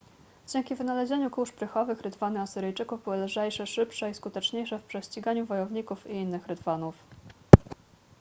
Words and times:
dzięki 0.47 0.75
wynalezieniu 0.75 1.29
kół 1.31 1.45
szprychowych 1.45 2.01
rydwany 2.01 2.39
asyryjczyków 2.39 3.03
były 3.03 3.17
lżejsze 3.17 3.67
szybsze 3.67 4.09
i 4.09 4.13
skuteczniejsze 4.13 4.79
w 4.79 4.83
prześciganiu 4.83 5.45
wojowników 5.45 6.07
i 6.07 6.13
innych 6.15 6.47
rydwanów 6.47 6.95